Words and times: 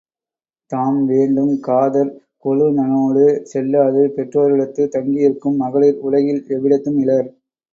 தாம் 0.71 1.01
வேண்டும் 1.05 1.51
காதற் 1.67 2.09
கொழுநனோடு 2.45 3.23
செல்லாது 3.43 4.01
பெற்றோரிடத்துத் 4.17 4.93
தங்கியிருக்கும் 4.95 5.57
மகளிர் 5.57 6.01
உலகில் 6.01 6.43
எவ்விடத்தும் 6.49 6.99
இலர். 6.99 7.29